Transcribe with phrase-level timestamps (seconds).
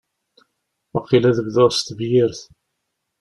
[0.91, 2.41] Waqil ad bduɣ s tebyirt.